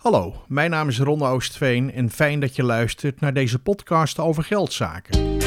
[0.00, 4.44] Hallo, mijn naam is Ron Oostveen en fijn dat je luistert naar deze podcast over
[4.44, 5.38] geldzaken.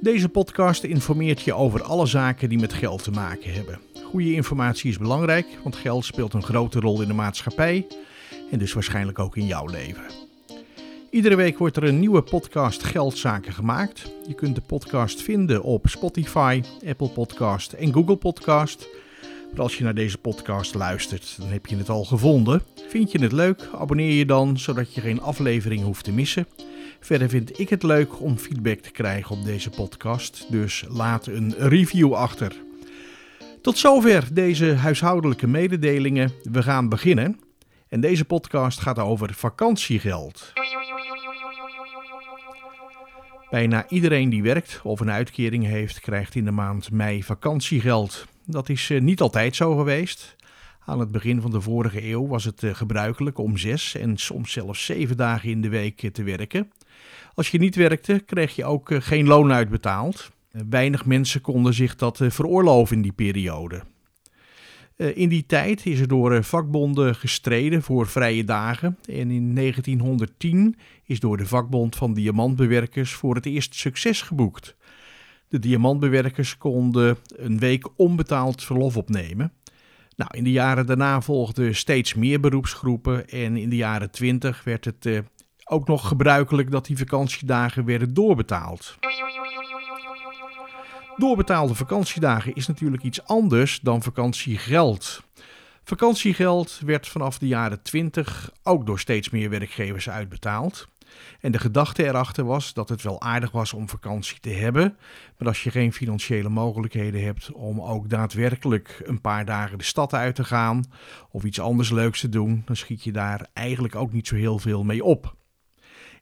[0.00, 3.80] Deze podcast informeert je over alle zaken die met geld te maken hebben.
[4.04, 7.86] Goede informatie is belangrijk, want geld speelt een grote rol in de maatschappij
[8.50, 10.31] en dus waarschijnlijk ook in jouw leven.
[11.12, 14.12] Iedere week wordt er een nieuwe podcast Geldzaken gemaakt.
[14.26, 18.88] Je kunt de podcast vinden op Spotify, Apple Podcast en Google Podcast.
[19.50, 22.62] Maar als je naar deze podcast luistert, dan heb je het al gevonden.
[22.88, 23.68] Vind je het leuk?
[23.74, 26.46] Abonneer je dan, zodat je geen aflevering hoeft te missen.
[27.00, 31.54] Verder vind ik het leuk om feedback te krijgen op deze podcast, dus laat een
[31.58, 32.56] review achter.
[33.62, 36.32] Tot zover deze huishoudelijke mededelingen.
[36.42, 37.40] We gaan beginnen.
[37.88, 40.52] En deze podcast gaat over vakantiegeld.
[43.50, 48.26] Bijna iedereen die werkt of een uitkering heeft, krijgt in de maand mei vakantiegeld.
[48.46, 50.36] Dat is eh, niet altijd zo geweest.
[50.84, 54.52] Aan het begin van de vorige eeuw was het eh, gebruikelijk om zes en soms
[54.52, 56.72] zelfs zeven dagen in de week eh, te werken.
[57.34, 60.30] Als je niet werkte, kreeg je ook geen loon uitbetaald.
[60.68, 63.82] Weinig mensen konden zich dat veroorloven in die periode.
[65.02, 71.20] In die tijd is er door vakbonden gestreden voor vrije dagen en in 1910 is
[71.20, 74.76] door de vakbond van diamantbewerkers voor het eerst succes geboekt.
[75.48, 79.52] De diamantbewerkers konden een week onbetaald verlof opnemen.
[80.16, 84.84] Nou, in de jaren daarna volgden steeds meer beroepsgroepen en in de jaren 20 werd
[84.84, 85.18] het eh,
[85.64, 88.96] ook nog gebruikelijk dat die vakantiedagen werden doorbetaald.
[91.16, 95.22] Doorbetaalde vakantiedagen is natuurlijk iets anders dan vakantiegeld.
[95.84, 100.88] Vakantiegeld werd vanaf de jaren 20 ook door steeds meer werkgevers uitbetaald.
[101.40, 104.96] En de gedachte erachter was dat het wel aardig was om vakantie te hebben,
[105.38, 110.14] maar als je geen financiële mogelijkheden hebt om ook daadwerkelijk een paar dagen de stad
[110.14, 110.84] uit te gaan
[111.30, 114.58] of iets anders leuks te doen, dan schiet je daar eigenlijk ook niet zo heel
[114.58, 115.34] veel mee op.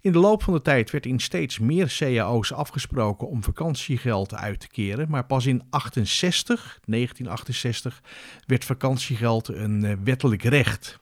[0.02, 4.60] In de loop van de tijd werd in steeds meer cao's afgesproken om vakantiegeld uit
[4.60, 8.02] te keren, maar pas in 68, 1968
[8.46, 10.98] werd vakantiegeld een eh, wettelijk recht.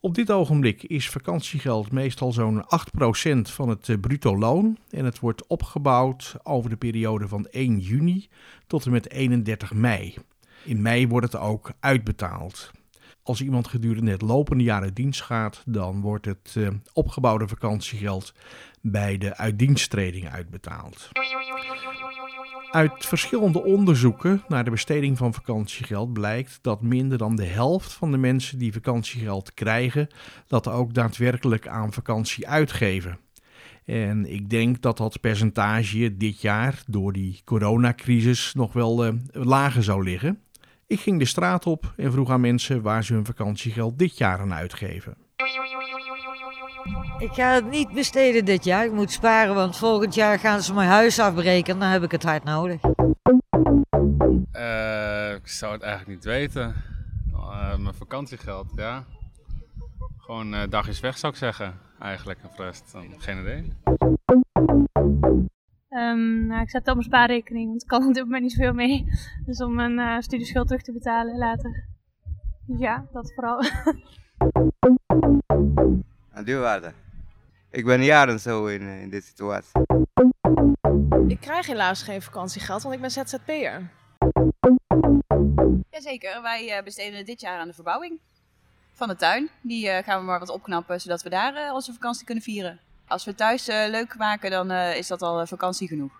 [0.00, 2.66] Op dit ogenblik is vakantiegeld meestal zo'n 8%
[3.40, 8.28] van het eh, bruto loon en het wordt opgebouwd over de periode van 1 juni
[8.66, 10.14] tot en met 31 mei.
[10.64, 12.70] In mei wordt het ook uitbetaald.
[13.22, 18.34] Als iemand gedurende het lopende jaar uit dienst gaat, dan wordt het uh, opgebouwde vakantiegeld
[18.80, 21.08] bij de uitdiensttreding uitbetaald.
[22.70, 28.10] Uit verschillende onderzoeken naar de besteding van vakantiegeld blijkt dat minder dan de helft van
[28.10, 30.08] de mensen die vakantiegeld krijgen,
[30.46, 33.18] dat ook daadwerkelijk aan vakantie uitgeven.
[33.84, 39.82] En ik denk dat dat percentage dit jaar door die coronacrisis nog wel uh, lager
[39.82, 40.40] zou liggen.
[40.90, 44.38] Ik ging de straat op en vroeg aan mensen waar ze hun vakantiegeld dit jaar
[44.38, 45.16] aan uitgeven.
[47.18, 48.84] Ik ga het niet besteden dit jaar.
[48.84, 51.78] Ik moet sparen, want volgend jaar gaan ze mijn huis afbreken.
[51.78, 52.80] Dan heb ik het hard nodig.
[54.52, 56.74] Uh, ik zou het eigenlijk niet weten.
[57.32, 59.04] Uh, mijn vakantiegeld, ja.
[60.18, 62.38] Gewoon uh, dagjes weg zou ik zeggen, eigenlijk.
[62.42, 63.72] En voor rest, geen idee.
[66.00, 68.42] Um, nou, ik zet het op mijn spaarrekening, want ik kan er op dit moment
[68.42, 69.04] niet zoveel mee.
[69.46, 71.86] Dus om mijn uh, studieschuld terug te betalen later.
[72.66, 73.62] Dus ja, dat vooral.
[76.34, 76.92] Aan duurwaarde.
[77.70, 79.80] Ik ben jaren zo in, eh, in deze situatie.
[81.26, 83.90] Ik krijg helaas geen vakantiegeld, want ik ben ZZP'er.
[85.90, 88.20] Jazeker, wij uh, besteden dit jaar aan de verbouwing
[88.92, 89.50] van de tuin.
[89.62, 92.80] Die gaan we maar wat opknappen, zodat we daar onze vakantie kunnen vieren.
[93.10, 96.12] Als we thuis uh, leuk maken, dan uh, is dat al vakantie genoeg.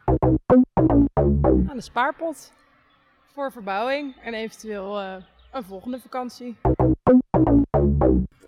[1.44, 2.52] Aan de spaarpot.
[3.34, 5.14] Voor verbouwing en eventueel uh,
[5.52, 6.56] een volgende vakantie.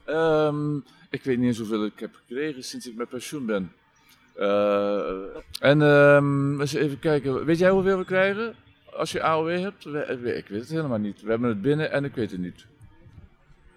[0.07, 3.73] Um, ik weet niet eens hoeveel ik heb gekregen sinds ik met pensioen ben.
[5.61, 8.55] en um, eens even kijken, weet jij hoeveel we krijgen
[8.97, 9.87] als je AOW hebt?
[9.87, 11.23] Ik weet het helemaal niet.
[11.23, 12.67] We hebben het binnen en ik weet het niet.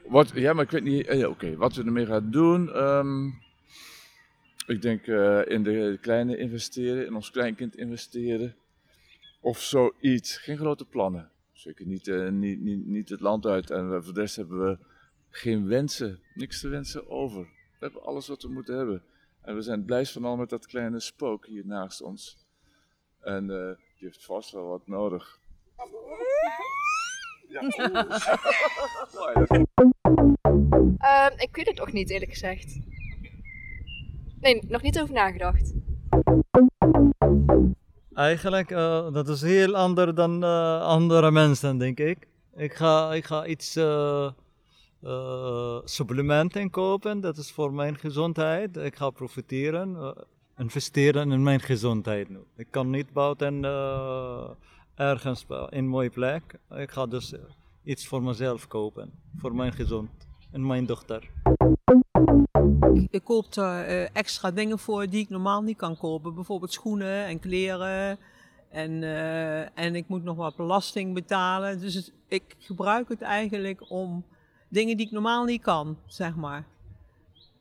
[0.07, 1.09] Wat, ja, maar ik weet niet.
[1.09, 2.83] Oké, okay, wat we ermee gaan doen.
[2.83, 3.43] Um,
[4.67, 8.55] ik denk uh, in de kleine investeren, in ons kleinkind investeren.
[9.41, 10.37] Of zoiets.
[10.37, 11.31] Geen grote plannen.
[11.51, 13.69] Zeker niet, uh, niet, niet, niet het land uit.
[13.69, 14.77] En voor de rest hebben we
[15.29, 16.19] geen wensen.
[16.33, 17.43] Niks te wensen over.
[17.43, 19.03] We hebben alles wat we moeten hebben.
[19.41, 22.45] En we zijn blijst van al met dat kleine spook hier naast ons.
[23.19, 25.39] En uh, die heeft vast wel wat nodig.
[27.47, 27.61] Ja.
[31.01, 32.79] uh, ik weet het toch niet, eerlijk gezegd.
[34.45, 35.73] Nee, nog niet over nagedacht.
[38.13, 42.27] Eigenlijk, uh, dat is heel ander dan uh, andere mensen, denk ik.
[42.55, 44.29] Ik ga, ik ga iets uh,
[45.83, 48.77] supplementen kopen, dat is voor mijn gezondheid.
[48.77, 50.15] Ik ga profiteren,
[50.57, 52.39] investeren in mijn gezondheid nu.
[52.55, 53.63] Ik kan niet buiten
[54.95, 56.59] ergens in een mooie plek.
[56.69, 57.33] Ik ga dus
[57.83, 60.09] iets voor mezelf kopen, voor mijn gezond
[60.51, 61.29] en mijn dochter.
[63.09, 66.33] Ik koop er uh, extra dingen voor die ik normaal niet kan kopen.
[66.33, 68.17] Bijvoorbeeld schoenen en kleren.
[68.69, 71.79] En, uh, en ik moet nog wat belasting betalen.
[71.79, 74.25] Dus ik gebruik het eigenlijk om
[74.67, 76.65] dingen die ik normaal niet kan, zeg maar.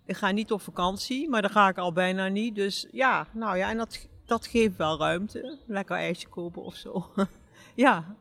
[0.06, 2.54] Ik ga niet op vakantie, maar daar ga ik al bijna niet.
[2.54, 5.58] Dus ja, nou ja, en dat, dat geeft wel ruimte.
[5.66, 7.06] Lekker ijsje kopen of zo.
[7.74, 8.16] ja.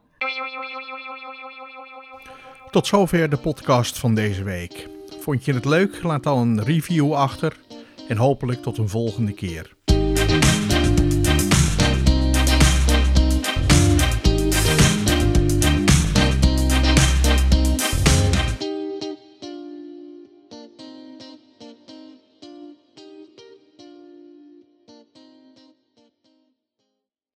[2.72, 4.93] Tot zover de podcast van deze week.
[5.24, 6.04] Vond je het leuk?
[6.04, 7.58] Laat dan een review achter
[8.08, 9.76] en hopelijk tot een volgende keer.